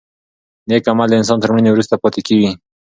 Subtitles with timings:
[0.67, 2.51] نېک عمل د انسان تر مړینې وروسته پاتې کېږي.